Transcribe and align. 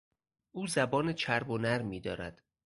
او 0.51 0.67
زبان 0.67 1.13
چرب 1.13 1.49
و 1.49 1.57
نرمی 1.57 1.99
دارد. 1.99 2.41